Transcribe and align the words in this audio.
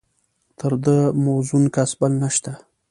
تر 0.59 0.73
ده 0.83 0.97
موزون 1.23 1.63
کس 1.75 1.91
بل 1.99 2.11
نشته. 2.23 2.51